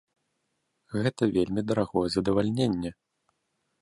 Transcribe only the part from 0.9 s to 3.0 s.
Гэта вельмі дарагое задавальненне.